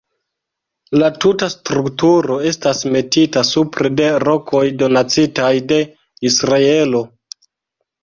[1.03, 5.81] La tuta strukturo estas metita supre de rokoj donacitaj de
[6.33, 7.09] Israelo.